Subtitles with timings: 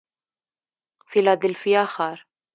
[1.09, 2.17] فیلادلفیا ښار